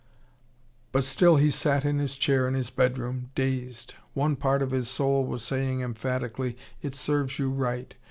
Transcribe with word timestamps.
But 0.91 1.03
still 1.03 1.35
he 1.35 1.51
sat 1.51 1.85
in 1.85 1.99
his 1.99 2.17
chair 2.17 2.47
in 2.47 2.55
his 2.55 2.71
bedroom, 2.71 3.29
dazed. 3.35 3.93
One 4.15 4.35
part 4.35 4.63
of 4.63 4.71
his 4.71 4.89
soul 4.89 5.23
was 5.27 5.43
saying 5.43 5.81
emphatically: 5.81 6.57
It 6.81 6.95
serves 6.95 7.37
you 7.37 7.51
right. 7.51 7.93